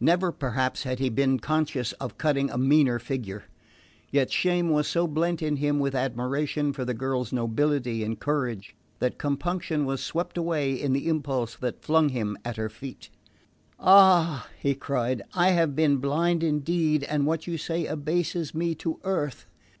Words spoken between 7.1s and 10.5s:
nobility and courage, that compunction was swept